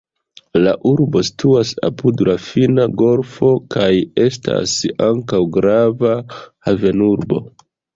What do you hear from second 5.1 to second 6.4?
ankaŭ grava